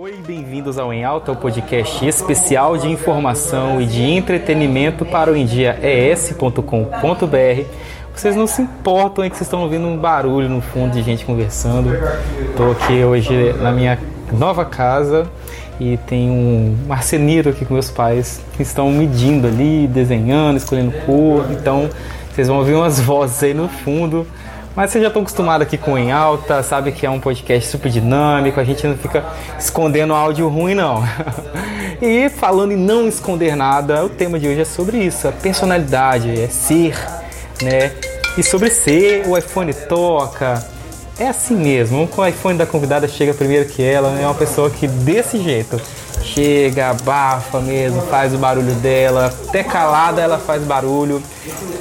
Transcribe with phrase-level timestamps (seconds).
[0.00, 5.36] Oi, bem-vindos ao Em Alta, o podcast especial de informação e de entretenimento para o
[5.36, 6.62] endiaes.com.br.
[8.14, 11.24] Vocês não se importam em que vocês estão ouvindo um barulho no fundo de gente
[11.24, 11.90] conversando.
[12.48, 13.98] Estou aqui hoje na minha
[14.32, 15.28] nova casa
[15.80, 21.44] e tem um marceneiro aqui com meus pais que estão medindo ali, desenhando, escolhendo cor.
[21.50, 21.90] Então
[22.32, 24.24] vocês vão ouvir umas vozes aí no fundo.
[24.76, 27.90] Mas vocês já estão acostumados aqui com Em Alta, sabe que é um podcast super
[27.90, 29.24] dinâmico, a gente não fica
[29.58, 31.02] escondendo áudio ruim, não.
[32.00, 36.40] e falando em não esconder nada, o tema de hoje é sobre isso, a personalidade,
[36.40, 36.96] é ser,
[37.62, 37.92] né?
[38.36, 40.64] E sobre ser, o iPhone toca.
[41.18, 44.86] É assim mesmo, o iPhone da convidada chega primeiro que ela, é uma pessoa que
[44.86, 45.80] desse jeito
[46.22, 51.22] chega, abafa mesmo, faz o barulho dela, até calada ela faz barulho.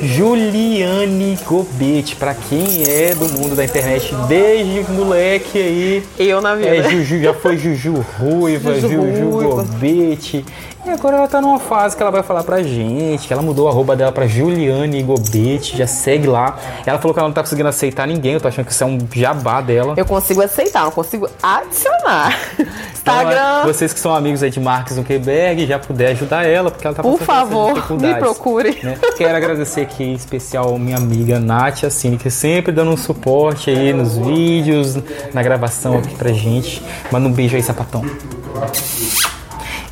[0.02, 6.04] Juliane Gobete, para quem é do mundo da internet desde moleque aí.
[6.18, 6.76] Eu na vida.
[6.76, 9.64] É, Juju, já foi Juju Ruiva, Juju, Juju Ruiva.
[9.64, 10.46] Gobete.
[10.88, 13.68] E agora ela tá numa fase que ela vai falar pra gente, que ela mudou
[13.68, 16.58] a arroba dela pra Juliane Gobete, já segue lá.
[16.86, 18.88] Ela falou que ela não tá conseguindo aceitar ninguém, eu tô achando que isso é
[18.88, 19.96] um jabá dela.
[19.98, 22.40] Eu consigo aceitar, não consigo adicionar.
[22.94, 23.32] Instagram.
[23.32, 26.96] Então, vocês que são amigos aí de Marques Zuckerberg, já puder ajudar ela, porque ela
[26.96, 28.80] tá Por favor, me procure.
[28.82, 28.98] Né?
[29.18, 33.94] Quero agradecer aqui em especial minha amiga Nath Assini, que sempre dando um suporte aí
[33.94, 34.98] nos vídeos,
[35.34, 36.82] na gravação aqui pra gente.
[37.12, 38.04] Manda um beijo aí, sapatão.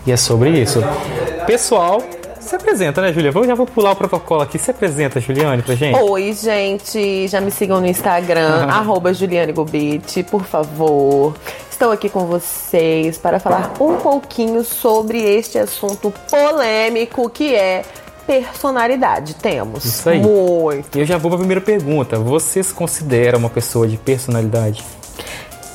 [0.06, 0.82] E é sobre isso.
[1.48, 2.02] Pessoal,
[2.40, 3.32] se apresenta, né, Julia?
[3.34, 4.60] Eu já vou pular o protocolo aqui.
[4.60, 6.00] Se apresenta, Juliane, pra gente.
[6.00, 7.28] Oi, gente.
[7.28, 11.34] Já me sigam no Instagram, arroba Juliane Gobete, por favor.
[11.72, 17.84] Estou aqui com vocês para falar um pouquinho sobre este assunto polêmico que é
[18.26, 19.36] personalidade.
[19.36, 19.86] Temos.
[19.86, 20.20] Isso aí.
[20.20, 20.98] Muito.
[20.98, 22.18] E eu já vou para a primeira pergunta.
[22.20, 24.84] Você se considera uma pessoa de personalidade?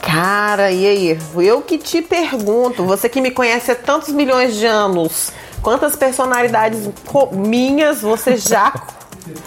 [0.01, 1.19] Cara, e aí?
[1.37, 5.31] Eu que te pergunto, você que me conhece há tantos milhões de anos,
[5.63, 6.89] quantas personalidades
[7.33, 8.73] minhas você já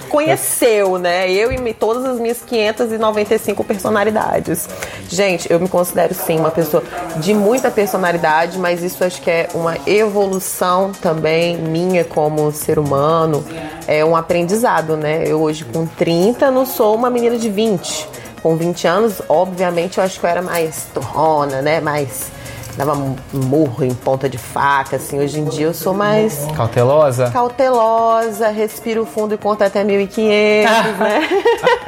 [0.09, 1.31] conheceu, né?
[1.31, 4.67] Eu e todas as minhas 595 personalidades.
[5.09, 6.83] Gente, eu me considero sim uma pessoa
[7.17, 13.43] de muita personalidade, mas isso acho que é uma evolução também minha como ser humano,
[13.87, 15.23] é um aprendizado, né?
[15.25, 20.03] Eu hoje com 30 não sou uma menina de 20 com 20 anos, obviamente, eu
[20.03, 21.79] acho que eu era mais torrona, né?
[21.79, 22.29] Mais
[22.75, 22.95] dava
[23.31, 25.19] murro em ponta de faca, assim.
[25.19, 26.47] Hoje em dia eu sou mais...
[26.55, 27.29] Cautelosa?
[27.31, 31.29] Cautelosa, respiro fundo e conto até 1.500, né?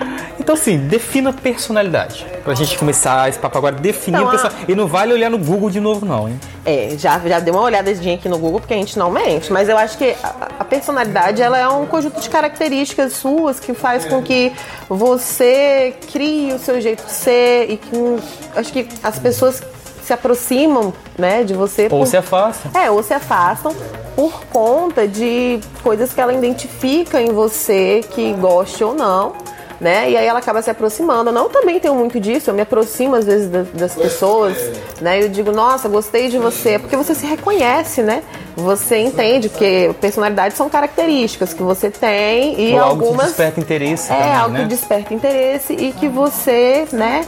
[0.50, 2.26] Então, assim, defina personalidade.
[2.44, 4.52] Pra gente começar esse papo agora, definir então, a...
[4.68, 6.40] E não vale olhar no Google de novo, não, hein?
[6.66, 9.70] É, já, já dei uma olhadinha aqui no Google, porque a gente não mente, mas
[9.70, 14.06] eu acho que a, a personalidade, ela é um conjunto de características suas que faz
[14.06, 14.52] com que
[14.90, 18.20] você crie o seu jeito de ser e que
[18.56, 19.62] acho que as pessoas
[20.10, 21.84] se aproximam, né, de você.
[21.84, 22.08] Ou por...
[22.08, 22.72] se afastam.
[22.80, 23.76] É, ou se afastam
[24.16, 29.34] por conta de coisas que ela identifica em você, que goste ou não
[29.80, 30.12] né?
[30.12, 31.30] E aí ela acaba se aproximando.
[31.30, 34.58] Eu não também tenho muito disso, eu me aproximo às vezes das, das pessoas,
[35.00, 35.24] né?
[35.24, 38.24] Eu digo, nossa, gostei de você, porque você se reconhece, né?
[38.56, 43.10] Você entende que personalidades são características que você tem e Ou algumas.
[43.10, 44.12] Algo que desperta interesse.
[44.12, 44.62] É, também, algo né?
[44.64, 47.26] que desperta interesse e que você, né?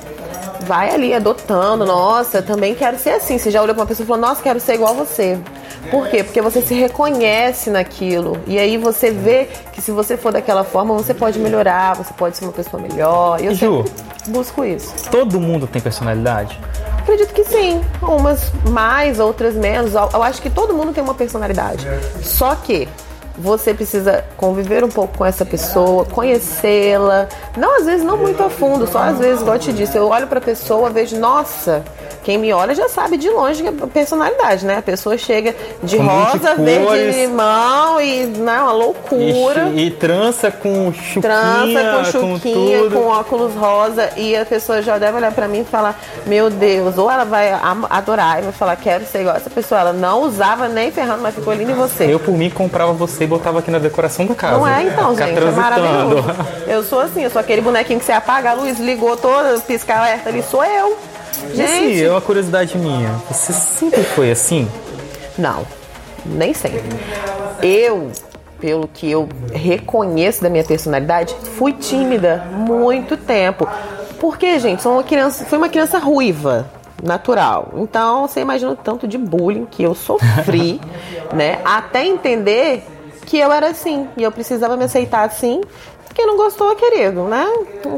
[0.71, 3.37] Vai ali adotando, nossa, também quero ser assim.
[3.37, 5.37] Você já olhou para uma pessoa e falou, nossa, quero ser igual a você.
[5.89, 6.23] Por quê?
[6.23, 8.39] Porque você se reconhece naquilo.
[8.47, 12.37] E aí você vê que se você for daquela forma, você pode melhorar, você pode
[12.37, 13.41] ser uma pessoa melhor.
[13.41, 13.83] E eu Ju,
[14.27, 14.93] busco isso.
[15.09, 16.57] Todo mundo tem personalidade?
[16.99, 17.81] Acredito que sim.
[18.01, 19.93] Umas mais, outras menos.
[19.93, 21.85] Eu acho que todo mundo tem uma personalidade.
[22.21, 22.87] Só que
[23.37, 27.27] você precisa conviver um pouco com essa pessoa, conhecê-la.
[27.57, 30.07] Não, às vezes não muito a fundo, só às vezes, igual eu te disse, eu
[30.07, 31.83] olho pra pessoa, vejo, nossa,
[32.23, 34.77] quem me olha já sabe de longe a personalidade, né?
[34.77, 39.69] A pessoa chega de com rosa, verde, limão e né, uma loucura.
[39.73, 44.81] E, e trança com chuquinha, trança com chuquinha, com, com, óculos rosa e a pessoa
[44.81, 47.51] já deve olhar para mim e falar: "Meu Deus", ou ela vai
[47.89, 49.81] adorar e vai falar: "Quero ser igual essa pessoa".
[49.81, 52.05] Ela não usava nem ferrando, mas ficou linda em você.
[52.05, 54.57] Eu por mim comprava você e botava aqui na decoração da casa.
[54.57, 56.23] Não é então, gente, é maravilhoso.
[56.67, 59.99] Eu sou assim, eu sou aquele bonequinho que você apaga a luz, ligou toda, piscar
[59.99, 60.97] alerta ali, sou eu.
[61.53, 63.09] Gente, Sim, é uma curiosidade minha.
[63.29, 64.67] Você sempre foi assim?
[65.37, 65.65] Não,
[66.25, 66.83] nem sempre.
[67.61, 68.11] Eu,
[68.59, 73.67] pelo que eu reconheço da minha personalidade, fui tímida muito tempo.
[74.19, 76.69] Porque, gente, sou uma criança, fui uma criança ruiva,
[77.03, 77.73] natural.
[77.77, 80.79] Então, você imagina o tanto de bullying que eu sofri,
[81.33, 81.59] né?
[81.65, 82.83] Até entender
[83.25, 85.61] que eu era assim e eu precisava me aceitar assim
[86.13, 87.45] Quem não gostou, querido, né?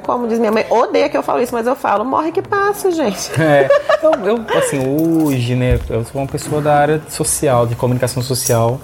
[0.03, 2.91] Como diz minha mãe, odeia que eu falo isso, mas eu falo, morre que passa,
[2.91, 3.31] gente.
[3.43, 3.67] É,
[4.01, 8.79] eu, eu, assim, hoje, né, eu sou uma pessoa da área social, de comunicação social.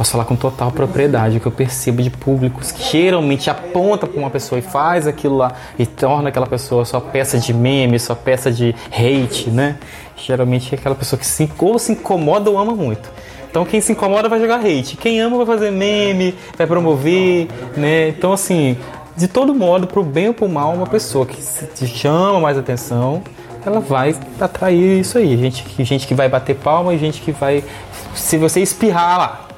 [0.00, 4.18] Posso falar com total propriedade o que eu percebo de públicos que geralmente aponta para
[4.18, 8.16] uma pessoa e faz aquilo lá e torna aquela pessoa sua peça de meme, sua
[8.16, 9.76] peça de hate, né?
[10.16, 13.10] Geralmente é aquela pessoa que se, ou se incomoda ou ama muito.
[13.50, 18.08] Então quem se incomoda vai jogar hate, quem ama vai fazer meme, vai promover, né?
[18.08, 18.78] Então assim,
[19.14, 21.36] de todo modo, pro bem ou pro mal, uma pessoa que
[21.74, 23.22] te chama mais atenção,
[23.66, 25.36] ela vai atrair isso aí.
[25.36, 27.62] Gente, gente que vai bater palma e gente que vai.
[28.14, 29.49] Se você espirrar lá,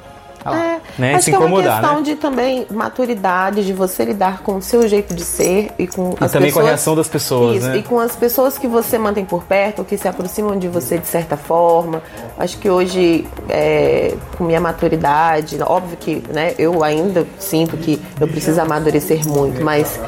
[0.51, 1.15] é, né?
[1.15, 2.01] Acho se que incomodar, é uma questão né?
[2.03, 6.23] de também maturidade, de você lidar com o seu jeito de ser e com e
[6.23, 7.77] as também pessoas, com a reação das pessoas, isso, né?
[7.77, 11.07] E com as pessoas que você mantém por perto, que se aproximam de você de
[11.07, 12.01] certa forma.
[12.37, 18.27] Acho que hoje, é, com minha maturidade, óbvio que né, eu ainda sinto que eu
[18.27, 19.99] preciso amadurecer muito, mas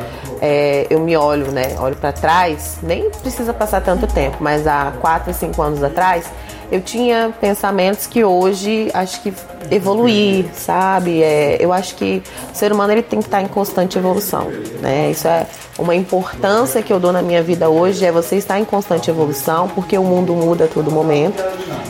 [0.41, 1.75] é, eu me olho, né?
[1.79, 6.25] Olho para trás, nem precisa passar tanto tempo, mas há 4, 5 anos atrás
[6.71, 9.33] eu tinha pensamentos que hoje acho que
[9.71, 11.21] evoluir, sabe?
[11.23, 12.21] É, eu acho que
[12.53, 14.49] o ser humano ele tem que estar em constante evolução,
[14.81, 15.11] né?
[15.11, 15.47] Isso é
[15.77, 19.67] uma importância que eu dou na minha vida hoje é você estar em constante evolução,
[19.69, 21.43] porque o mundo muda a todo momento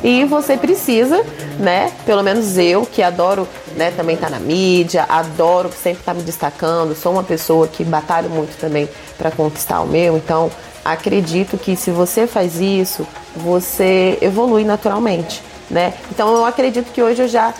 [0.03, 1.23] e você precisa,
[1.59, 1.91] né?
[2.05, 3.91] Pelo menos eu que adoro, né?
[3.91, 7.83] Também estar tá na mídia, adoro sempre estar tá me destacando, sou uma pessoa que
[7.83, 10.49] batalho muito também para conquistar o meu, então
[10.85, 15.95] acredito que se você faz isso, você evolui naturalmente, né?
[16.11, 17.51] Então eu acredito que hoje eu já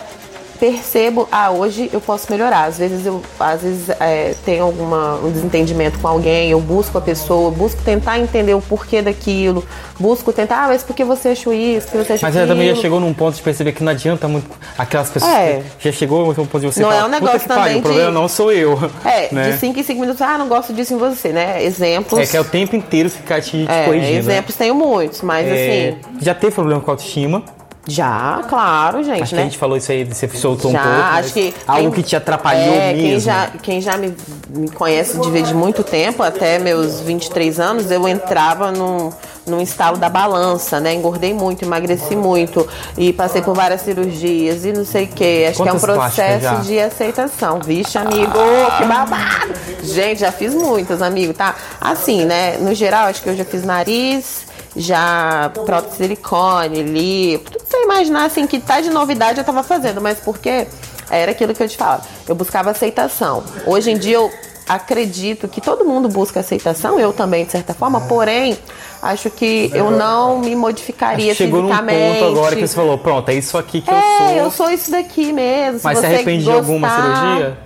[0.60, 2.66] percebo, ah, hoje eu posso melhorar.
[2.66, 7.02] Às vezes eu às vezes é, tenho alguma, um desentendimento com alguém, eu busco a
[7.02, 9.66] pessoa, busco tentar entender o porquê daquilo,
[10.00, 12.48] busco tentar, ah, mas por que você achou isso, que você achou Mas aquilo?
[12.48, 15.32] também já chegou num ponto de perceber que não adianta muito aquelas pessoas.
[15.32, 15.62] É.
[15.80, 17.80] Já chegou um ponto de você Não falar, é um negócio que também pariu, de...
[17.80, 18.80] o problema não sou eu.
[19.04, 19.52] É, né?
[19.52, 21.64] de 5 em 5 minutos, ah, não gosto disso em você, né?
[21.64, 22.20] Exemplos.
[22.20, 24.12] É que é o tempo inteiro ficar te, te é, corrigindo.
[24.14, 24.20] né?
[24.20, 26.16] Exemplos tenho muitos, mas É, assim.
[26.22, 27.44] Já teve problema com a autoestima?
[27.88, 29.42] Já, claro, gente, Acho né?
[29.42, 31.00] que a gente falou isso aí, você soltou já, um pouco.
[31.02, 33.02] acho que algo quem- que te atrapalhou é, mesmo.
[33.10, 34.16] Quem já, quem já me,
[34.50, 39.12] me conhece de, de muito tempo, até meus 23 anos, eu entrava num,
[39.46, 40.96] num estalo da balança, né?
[40.96, 42.68] Engordei muito, emagreci muito
[42.98, 45.46] e passei por várias cirurgias e não sei o quê.
[45.50, 47.60] Acho Quantas que é um processo de aceitação.
[47.60, 48.34] Vixe, amigo,
[48.80, 49.54] que babado!
[49.84, 51.54] Gente, já fiz muitas, amigo, tá?
[51.80, 52.58] Assim, né?
[52.58, 54.44] No geral, acho que eu já fiz nariz,
[54.76, 60.20] já prótese silicone, lipo, você imaginar assim que tá de novidade eu tava fazendo, mas
[60.20, 60.68] porque
[61.10, 62.02] era aquilo que eu te falo.
[62.28, 63.44] Eu buscava aceitação.
[63.66, 64.32] Hoje em dia eu
[64.68, 68.58] acredito que todo mundo busca aceitação, eu também de certa forma, porém
[69.02, 72.20] acho que eu não me modificaria Acho que chegou num fisicamente.
[72.20, 74.28] ponto agora que você falou, pronto, é isso aqui que eu É, sou.
[74.38, 75.82] eu sou isso daqui mesmo.
[75.84, 77.58] Mas se você arrepende de alguma gostar- cirurgia?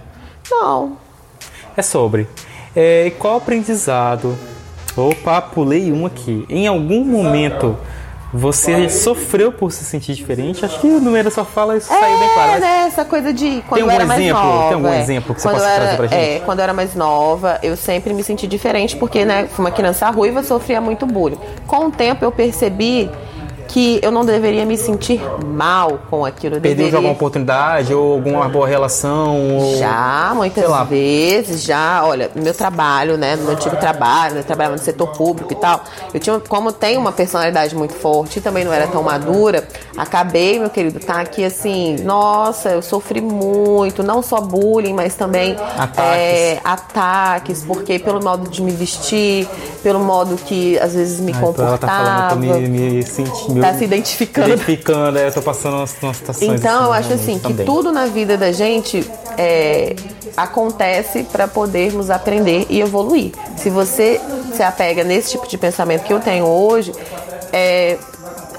[0.51, 0.97] Não.
[1.77, 2.27] É sobre.
[2.75, 4.37] É, qual aprendizado?
[4.97, 6.45] Opa, pulei um aqui.
[6.49, 7.77] Em algum momento
[8.33, 10.63] você sofreu por se sentir diferente?
[10.63, 12.51] Acho que o número só fala isso saiu bem claro.
[12.51, 14.43] É, né, essa coisa de quando eu era mais exemplo?
[14.43, 14.67] nova.
[14.67, 15.01] Tem algum é.
[15.01, 16.19] exemplo que você quando possa eu era, trazer pra gente?
[16.19, 19.71] É, quando eu era mais nova, eu sempre me senti diferente porque, né, fui uma
[19.71, 21.39] criança ruiva, sofria muito bullying.
[21.65, 23.09] Com o tempo eu percebi
[23.69, 26.55] que eu não deveria me sentir mal com aquilo.
[26.55, 26.97] Eu Perdeu de deveria...
[26.97, 29.57] alguma oportunidade ou alguma boa relação?
[29.57, 29.77] Ou...
[29.77, 34.43] Já, muitas vezes, já, olha, no meu trabalho, né, no meu antigo trabalho, né, eu
[34.43, 35.81] trabalhava no setor público e tal,
[36.13, 40.59] eu tinha, como tenho uma personalidade muito forte e também não era tão madura, acabei,
[40.59, 45.99] meu querido, tá aqui assim, nossa, eu sofri muito, não só bullying, mas também Ataques.
[46.03, 49.47] é, ataques, porque pelo modo de me vestir,
[49.83, 52.59] pelo modo que às vezes me Ah, então ela tá falando, eu tô comportava.
[52.59, 53.58] me, me sentindo.
[53.61, 54.49] Tá se identificando.
[54.49, 56.59] Identificando, é, eu tô passando umas, umas situações.
[56.59, 57.65] Então, eu acho assim que também.
[57.65, 59.95] tudo na vida da gente é,
[60.35, 63.31] acontece para podermos aprender e evoluir.
[63.57, 64.19] Se você
[64.53, 66.93] se apega nesse tipo de pensamento que eu tenho hoje,
[67.51, 67.97] é,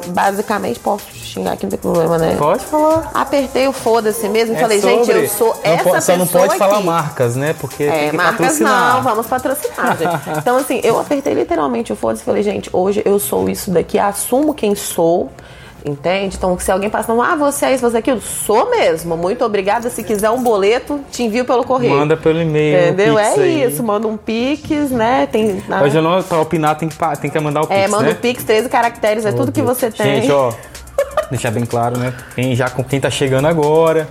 [0.09, 2.37] basicamente posso xingar aqui, não tem problema, né?
[2.39, 3.11] Pode falar.
[3.15, 5.25] Apertei o foda-se mesmo e É falei, gente, sobre.
[5.25, 6.87] eu sou Não essa pessoa Só não pode falar aqui.
[6.87, 7.55] marcas, né?
[7.61, 8.95] Porque tem É, que marcas patrocinar.
[8.97, 10.11] não, vamos patrocinar, gente.
[10.39, 13.99] Então, assim, eu apertei literalmente o foda-se e falei, gente, hoje eu sou isso daqui,
[13.99, 15.31] assumo quem sou,
[15.85, 16.37] entende?
[16.37, 19.17] Então, se alguém passa, ah, você é isso, você é aquilo, sou mesmo.
[19.17, 19.89] Muito obrigada.
[19.91, 21.95] Se quiser um boleto, te envio pelo correio.
[21.95, 22.89] Manda pelo e-mail.
[22.89, 23.17] Entendeu?
[23.17, 23.63] Pix É aí.
[23.65, 25.27] isso, manda um pix, né?
[25.31, 25.63] Tem.
[25.69, 28.05] na- Hoje eu não, pra opinar tem que, tem que mandar o Pix, é, manda
[28.05, 28.11] né?
[28.11, 30.21] um pix, 13 caracteres, é tudo que você tem.
[30.23, 30.53] Gente, ó,
[31.31, 32.13] deixar bem claro, né?
[32.35, 34.09] Quem já com quem tá chegando agora,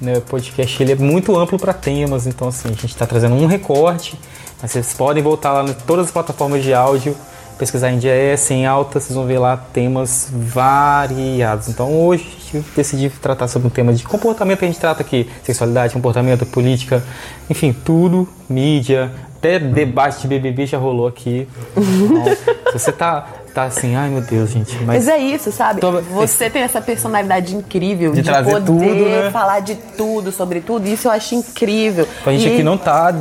[0.00, 0.18] né?
[0.18, 3.46] O podcast ele é muito amplo para temas, então assim, a gente tá trazendo um
[3.46, 4.18] recorte,
[4.60, 7.16] mas vocês podem voltar lá em todas as plataformas de áudio,
[7.62, 11.68] pesquisar em DIS, em alta, vocês vão ver lá temas variados.
[11.68, 15.30] Então hoje gente decidiu tratar sobre um tema de comportamento que a gente trata aqui:
[15.44, 17.02] sexualidade, comportamento, política,
[17.48, 21.46] enfim, tudo, mídia, até debate de BBB já rolou aqui.
[22.72, 24.74] Se você tá, tá assim, ai meu Deus, gente.
[24.78, 25.80] Mas, mas é isso, sabe?
[25.80, 29.30] Tô, você tem essa personalidade incrível de, de poder tudo, né?
[29.30, 30.88] falar de tudo, sobre tudo.
[30.88, 32.08] Isso eu acho incrível.
[32.26, 32.52] A gente e...
[32.54, 33.14] aqui não tá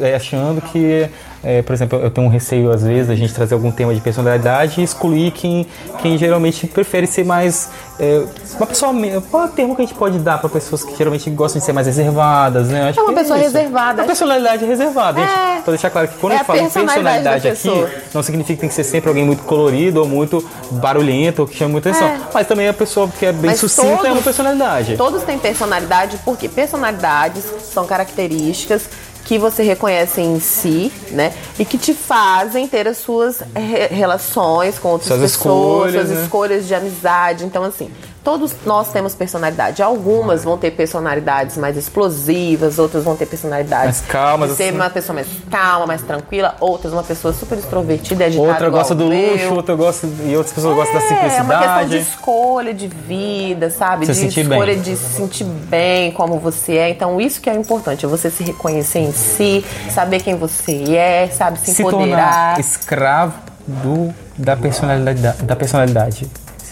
[0.00, 1.08] é, achando que
[1.44, 4.00] é, por exemplo, eu tenho um receio às vezes a gente trazer algum tema de
[4.00, 5.66] personalidade e excluir quem,
[6.00, 8.24] quem geralmente prefere ser mais é,
[8.56, 8.92] uma pessoa.
[9.30, 11.66] Qual é o termo que a gente pode dar para pessoas que geralmente gostam de
[11.66, 12.88] ser mais reservadas, né?
[12.88, 14.02] Acho é uma pessoa é reservada.
[14.02, 15.20] Uma personalidade reservada.
[15.20, 15.26] É.
[15.26, 18.68] Gente, pra deixar claro que quando é eu falo personalidade aqui, não significa que tem
[18.68, 22.08] que ser sempre alguém muito colorido ou muito barulhento ou que chama muita atenção.
[22.08, 22.20] É.
[22.32, 24.96] Mas também a pessoa que é bem Mas sucinta todos, é uma personalidade.
[24.96, 28.88] Todos têm personalidade porque personalidades são características
[29.24, 31.32] que você reconhece em si, né?
[31.58, 36.10] E que te fazem ter as suas re relações com outras suas pessoas, escolhas, suas
[36.10, 36.22] né?
[36.22, 37.44] escolhas de amizade.
[37.44, 37.90] Então, assim,
[38.24, 39.82] Todos nós temos personalidade.
[39.82, 44.74] Algumas vão ter personalidades mais explosivas, outras vão ter personalidades mais calmas, ser assim.
[44.74, 48.48] uma pessoa mais calma, mais tranquila, outras uma pessoa super extrovertida agitada.
[48.48, 49.32] Outra gosta do eu.
[49.32, 51.36] luxo, outra gosta e outras pessoas é, gostam da simplicidade.
[51.36, 54.06] É uma questão de escolha de vida, sabe?
[54.06, 54.80] Se de escolha bem.
[54.80, 56.88] de se sentir bem como você é.
[56.88, 61.28] Então isso que é importante, é você se reconhecer em si, saber quem você é,
[61.28, 62.54] sabe se, se empoderar.
[62.54, 63.34] Tornar escravo
[63.66, 66.26] do, da personalidade da personalidade.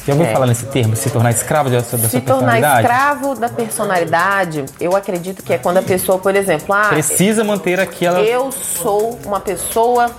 [0.06, 0.32] Já ouviu é.
[0.32, 2.56] falar nesse termo, se tornar escravo da sua, da se sua personalidade?
[2.56, 6.88] Se tornar escravo da personalidade, eu acredito que é quando a pessoa, por exemplo, ah,
[6.88, 8.20] precisa manter aquela.
[8.20, 10.10] Eu sou uma pessoa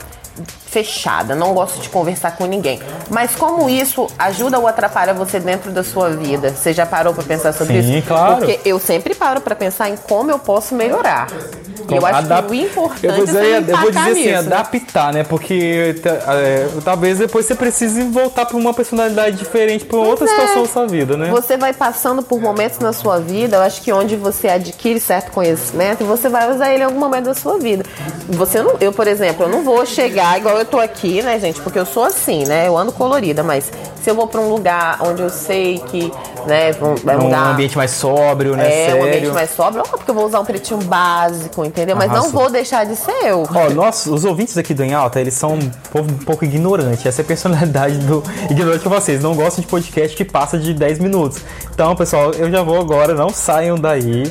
[0.65, 2.81] fechada, não gosto de conversar com ninguém.
[3.09, 6.49] Mas como isso ajuda ou atrapalha você dentro da sua vida?
[6.49, 8.07] Você já parou para pensar sobre Sim, isso?
[8.07, 8.37] claro.
[8.37, 11.27] Porque eu sempre paro para pensar em como eu posso melhorar.
[11.89, 12.47] Eu acho Adap...
[12.47, 15.23] que o importante eu vou dizer, é eu vou dizer assim, nisso, adaptar, né?
[15.23, 20.29] Porque é, talvez depois você precise voltar para uma personalidade diferente, para outra é.
[20.29, 21.29] situação da sua vida, né?
[21.29, 25.31] Você vai passando por momentos na sua vida, eu acho que onde você adquire certo
[25.31, 27.83] conhecimento, você vai usar ele em algum momento da sua vida.
[28.29, 31.61] Você não, eu, por exemplo, eu não vou chegar igual eu tô aqui, né, gente?
[31.61, 32.67] Porque eu sou assim, né?
[32.67, 33.71] Eu ando colorida, mas
[34.03, 36.11] se eu vou para um lugar onde eu sei que,
[36.45, 37.47] né, vai mudar.
[37.47, 38.67] Um ambiente mais sóbrio, né?
[38.67, 39.01] É, Sério.
[39.01, 41.95] um ambiente mais sóbrio, porque eu vou usar um pretinho básico, entendeu?
[41.95, 42.29] Mas Arrasou.
[42.29, 43.47] não vou deixar de ser eu.
[43.49, 47.07] Ó, nós, os ouvintes aqui do Em Alta, eles são um povo um pouco ignorante.
[47.07, 49.23] Essa é a personalidade do ignorante com vocês.
[49.23, 51.39] Não gostam de podcast que passa de 10 minutos.
[51.73, 54.23] Então, pessoal, eu já vou agora, não saiam daí,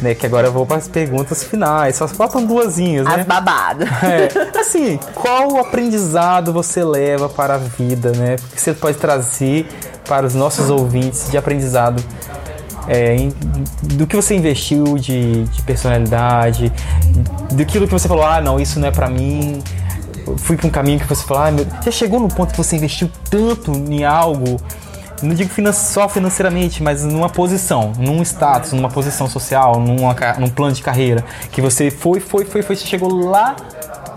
[0.00, 0.14] né?
[0.14, 1.96] Que agora eu vou para as perguntas finais.
[1.96, 3.16] Só faltam duasinhas, né?
[3.20, 3.88] As babadas.
[4.02, 4.58] É.
[4.58, 8.36] Assim, qual aprendizado você leva para a vida, né?
[8.36, 9.17] Porque você pode trazer
[10.06, 12.02] para os nossos ouvintes de aprendizado
[12.88, 13.28] é, em,
[13.82, 16.72] do que você investiu de, de personalidade,
[17.52, 19.62] daquilo que você falou, ah, não, isso não é para mim.
[20.38, 22.76] Fui para um caminho que você falou, ah, meu, já chegou no ponto que você
[22.76, 24.60] investiu tanto em algo,
[25.22, 30.48] não digo finan só financeiramente, mas numa posição, num status, numa posição social, numa, num
[30.48, 33.56] plano de carreira, que você foi, foi, foi, foi, você chegou lá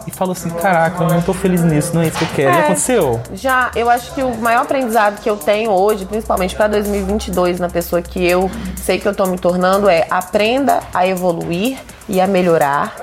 [0.07, 2.49] e falou assim: Caraca, eu não tô feliz nisso, não é isso que eu quero.
[2.49, 3.21] É, já aconteceu?
[3.33, 7.69] Já, eu acho que o maior aprendizado que eu tenho hoje, principalmente para 2022, na
[7.69, 11.77] pessoa que eu sei que eu tô me tornando, é aprenda a evoluir
[12.07, 12.95] e a melhorar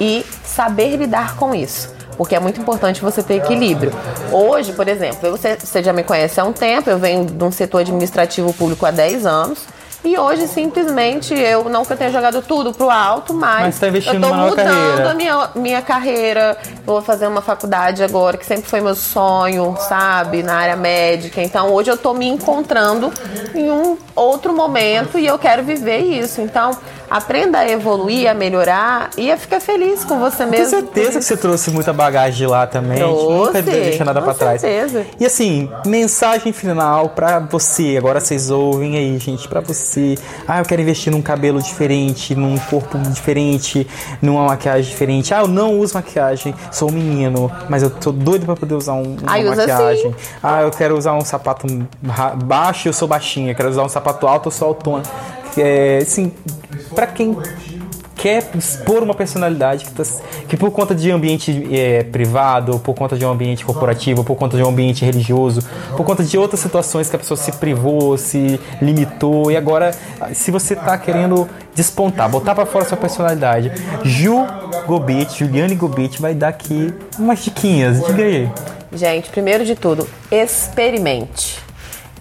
[0.00, 3.92] e saber lidar com isso porque é muito importante você ter equilíbrio.
[4.32, 7.52] Hoje, por exemplo, você, você já me conhece há um tempo, eu venho de um
[7.52, 9.60] setor administrativo público há 10 anos.
[10.08, 13.88] E hoje, simplesmente, eu não que eu tenha jogado tudo pro alto, mas, mas tá
[13.88, 15.10] eu tô mudando carreira.
[15.10, 16.56] a minha, minha carreira.
[16.86, 20.42] Vou fazer uma faculdade agora, que sempre foi meu sonho, sabe?
[20.42, 21.42] Na área médica.
[21.42, 23.12] Então, hoje eu tô me encontrando
[23.54, 26.40] em um outro momento e eu quero viver isso.
[26.40, 26.70] Então,
[27.10, 30.70] aprenda a evoluir, a melhorar e a ficar feliz com você mesmo.
[30.70, 32.98] Tenho certeza que você trouxe muita bagagem de lá também.
[32.98, 34.60] Trouxe, nunca deixa nada para trás.
[34.60, 35.06] certeza.
[35.18, 37.96] E assim, mensagem final para você.
[37.96, 40.16] Agora vocês ouvem aí, gente, para você.
[40.46, 43.86] Ah, eu quero investir num cabelo diferente, num corpo diferente,
[44.20, 45.32] numa maquiagem diferente.
[45.32, 48.94] Ah, eu não uso maquiagem, sou um menino, mas eu tô doido para poder usar
[48.94, 50.10] um, uma Ai, maquiagem.
[50.10, 50.14] Assim.
[50.42, 51.66] Ah, eu quero usar um sapato
[52.44, 53.54] baixo, eu sou baixinha.
[53.54, 55.02] Quero usar um sapato alto, eu sou autona.
[55.58, 56.32] É, assim,
[56.94, 57.36] para quem
[58.18, 60.02] quer expor uma personalidade que, tá,
[60.48, 64.24] que por conta de ambiente é, privado, ou por conta de um ambiente corporativo, ou
[64.24, 65.62] por conta de um ambiente religioso,
[65.96, 69.92] por conta de outras situações que a pessoa se privou, se limitou, e agora,
[70.34, 73.70] se você está querendo despontar, botar para fora sua personalidade,
[74.02, 74.44] Ju
[74.86, 78.50] Gobit, Juliane Gobit, vai dar aqui umas diquinhas, diga aí.
[78.92, 81.67] Gente, primeiro de tudo, experimente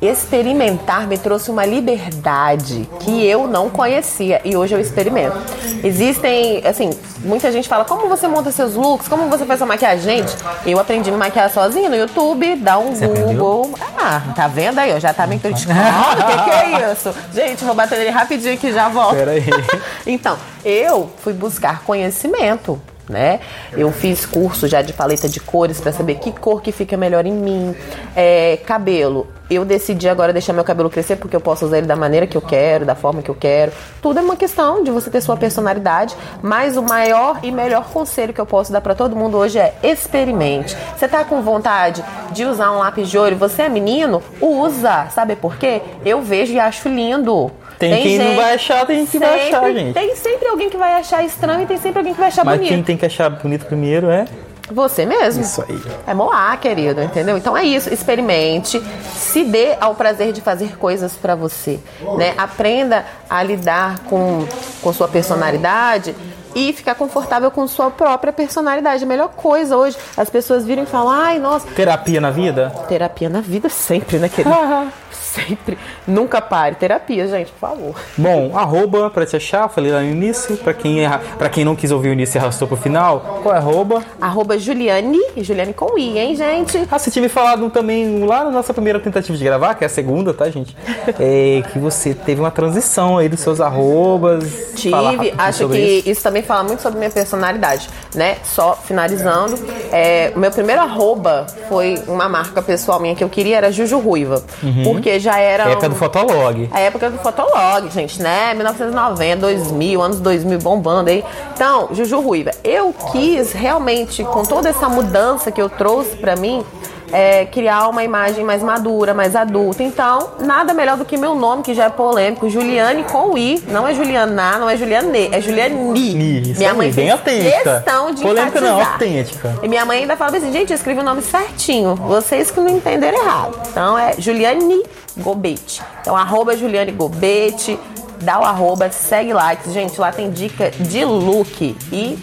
[0.02, 5.38] experimentar me trouxe uma liberdade que eu não conhecia e hoje eu experimento.
[5.84, 6.90] Existem, assim,
[7.20, 10.18] muita gente fala como você monta seus looks, como você faz sua maquiagem.
[10.18, 10.36] Gente,
[10.66, 13.72] eu aprendi a me maquiar sozinha no YouTube, dá um Você Google.
[13.98, 14.94] Ah, tá vendo aí?
[14.94, 15.80] ó, Já tá me criticando.
[15.80, 17.14] O que, que é isso?
[17.34, 19.16] Gente, vou bater ele rapidinho que já volto.
[19.16, 19.44] Pera aí.
[20.06, 22.80] Então, eu fui buscar conhecimento.
[23.10, 23.40] Né?
[23.72, 27.26] Eu fiz curso já de paleta de cores para saber que cor que fica melhor
[27.26, 27.74] em mim.
[28.14, 31.96] É, cabelo, eu decidi agora deixar meu cabelo crescer porque eu posso usar ele da
[31.96, 33.72] maneira que eu quero, da forma que eu quero.
[34.02, 38.34] Tudo é uma questão de você ter sua personalidade, mas o maior e melhor conselho
[38.34, 40.76] que eu posso dar para todo mundo hoje é experimente.
[40.96, 45.08] Você tá com vontade de usar um lápis de olho, você é menino, usa.
[45.12, 45.82] Sabe por quê?
[46.06, 47.52] Eu vejo e acho lindo.
[47.80, 49.94] Tem quem não vai achar, tem quem vai achar, gente.
[49.94, 52.58] Tem sempre alguém que vai achar estranho e tem sempre alguém que vai achar Mas
[52.58, 52.70] bonito.
[52.70, 54.26] quem tem que achar bonito primeiro é
[54.72, 55.42] Você mesmo.
[55.44, 55.82] isso aí.
[56.06, 57.38] É moar, querido, entendeu?
[57.38, 58.82] Então é isso, experimente,
[59.16, 61.80] se dê ao prazer de fazer coisas pra você,
[62.18, 62.34] né?
[62.38, 64.46] Aprenda a lidar com,
[64.82, 66.16] com sua personalidade
[66.56, 69.04] e ficar confortável com sua própria personalidade.
[69.04, 72.74] A melhor coisa hoje, as pessoas viram e falam, ai, nossa, Terapia na vida?
[72.88, 74.56] terapia na vida sempre, né, querido?
[75.46, 75.78] sempre.
[76.08, 76.76] Nunca pare.
[76.76, 77.96] Terapia, gente, por favor.
[78.18, 80.58] Bom, arroba pra te achar, falei lá no início.
[80.58, 83.54] Pra quem, erra- pra quem não quis ouvir o início e arrastou pro final, qual
[83.56, 84.04] é arroba?
[84.20, 86.88] Arroba Juliane, Juliane com I, hein, gente?
[86.92, 89.90] Ah, você me falado também lá na nossa primeira tentativa de gravar, que é a
[89.90, 90.76] segunda, tá, gente?
[91.20, 94.44] É que você teve uma transição aí dos seus arrobas.
[94.76, 96.10] Tive, acho que isso.
[96.10, 96.24] isso.
[96.24, 98.38] também fala muito sobre minha personalidade, né?
[98.44, 99.56] Só finalizando,
[99.92, 104.00] é, o meu primeiro arroba foi uma marca pessoal minha que eu queria, era Juju
[104.00, 104.44] Ruiva.
[104.84, 105.66] Porque já era.
[105.66, 105.72] Uhum.
[105.72, 106.70] Época do Fotolog.
[106.72, 108.54] A época do Fotolog, gente, né?
[108.54, 111.24] 1990, 2000, anos 2000 bombando aí.
[111.54, 116.64] Então, Juju Ruiva, eu quis realmente, com toda essa mudança que eu trouxe pra mim,
[117.12, 119.84] é, criar uma imagem mais madura, mais adulta.
[119.84, 123.64] Então, nada melhor do que meu nome, que já é polêmico, Juliane com I.
[123.68, 125.76] Não é Juliana, não é Juliane, é Juliane.
[125.76, 127.76] Ni, Minha mãe bem autêntica.
[127.84, 128.94] questão de Polêmica não, enfatizar.
[128.94, 129.60] autêntica.
[129.64, 131.96] E minha mãe ainda falava assim, gente, eu escrevi o nome certinho.
[131.96, 133.60] Vocês que não entenderam errado.
[133.70, 134.84] Então é Juliane
[135.18, 135.82] Gobete.
[136.02, 137.80] Então, arroba Juliane Gobete,
[138.22, 139.56] dá o arroba, segue lá.
[139.56, 141.76] que, Gente, lá tem dica de look.
[141.92, 142.18] E,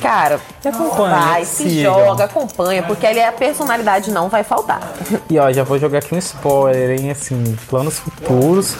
[0.00, 0.40] cara,
[0.96, 4.80] vai, se joga, acompanha, porque ali a personalidade não vai faltar.
[5.28, 7.10] E ó, já vou jogar aqui um spoiler, hein?
[7.10, 8.76] Assim, planos futuros.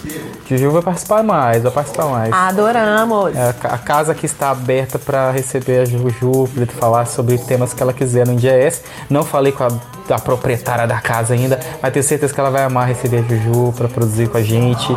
[0.49, 2.33] Juju vai participar mais, vai participar mais.
[2.33, 3.37] Adoramos.
[3.37, 7.37] É, a ca- A casa aqui está aberta para receber a Juju, para falar sobre
[7.39, 8.83] temas que ela quiser no INDS.
[9.11, 12.87] Não falei com a, proprietária da casa ainda, mas tenho certeza que ela vai amar
[12.89, 14.95] receber a Juju para produzir com a gente.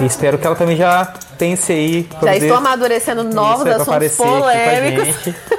[0.00, 2.08] E espero que ela também já pense aí.
[2.22, 5.34] Já estou amadurecendo novos isso assuntos polêmicos.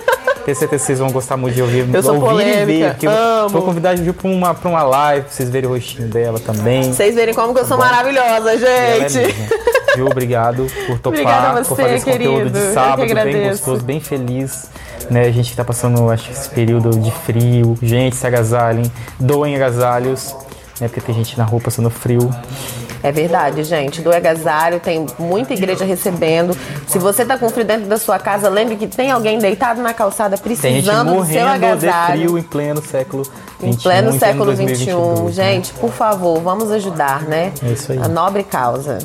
[0.49, 1.87] Tenho certeza que vocês vão gostar muito de ouvir.
[1.93, 2.65] Eu sou ouvir e ver.
[2.65, 3.49] polêmica, eu amo.
[3.49, 6.39] Vou convidar a Juju para uma, pra uma live, pra vocês verem o rostinho dela
[6.39, 6.91] também.
[6.91, 9.27] Vocês verem como que eu sou maravilhosa, Ela é gente.
[9.27, 9.47] mesmo.
[9.95, 12.59] Ju, obrigado por topar, a por você, fazer esse conteúdo querido.
[12.59, 14.69] de Eu sábado, que bem gostoso, bem feliz.
[15.09, 17.77] Né, a gente tá passando, acho que esse período de frio.
[17.81, 20.35] Gente, se agasalhem, doem agasalhos,
[20.79, 20.87] né?
[20.87, 22.29] Porque tem gente na rua passando frio.
[23.01, 24.01] É verdade, gente.
[24.01, 26.55] Do agasalho, tem muita igreja recebendo.
[26.87, 29.93] Se você tá com frio dentro da sua casa, lembre que tem alguém deitado na
[29.93, 32.19] calçada Tem gente precisando do seu morrendo de agasalho.
[32.19, 33.23] frio em pleno século
[33.61, 35.23] Em 21, pleno século 2022, XXI.
[35.23, 35.31] né?
[35.51, 37.53] Gente, por favor, vamos ajudar, né?
[37.63, 37.99] É isso aí.
[37.99, 38.99] A nobre causa.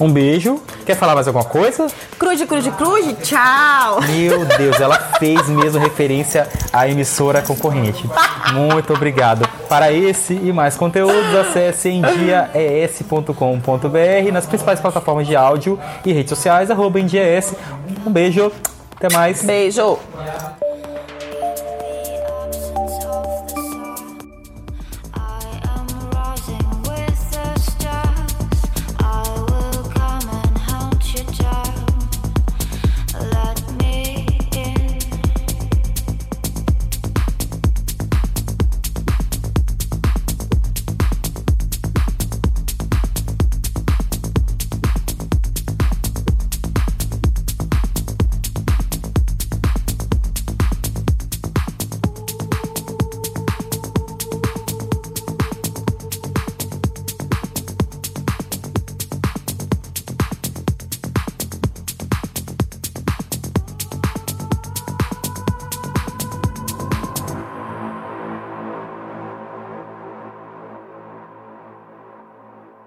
[0.00, 0.60] Um beijo.
[0.88, 1.86] Quer falar mais alguma coisa?
[2.18, 4.00] Cruze, cruze, cruze, tchau!
[4.08, 8.08] Meu Deus, ela fez mesmo referência à emissora concorrente.
[8.54, 9.46] Muito obrigado.
[9.68, 16.70] Para esse e mais conteúdos, acesse endiaes.com.br nas principais plataformas de áudio e redes sociais,
[16.70, 16.98] arroba.
[18.06, 18.50] Um beijo,
[18.96, 19.44] até mais.
[19.44, 19.98] Beijo!